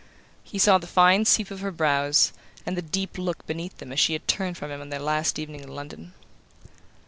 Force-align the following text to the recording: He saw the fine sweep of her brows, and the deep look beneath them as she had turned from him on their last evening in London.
He 0.43 0.57
saw 0.57 0.79
the 0.79 0.87
fine 0.87 1.25
sweep 1.25 1.51
of 1.51 1.59
her 1.59 1.69
brows, 1.71 2.33
and 2.65 2.75
the 2.75 2.81
deep 2.81 3.19
look 3.19 3.45
beneath 3.45 3.77
them 3.77 3.91
as 3.91 3.99
she 3.99 4.13
had 4.13 4.27
turned 4.27 4.57
from 4.57 4.71
him 4.71 4.81
on 4.81 4.89
their 4.89 4.99
last 4.99 5.37
evening 5.37 5.61
in 5.61 5.75
London. 5.75 6.13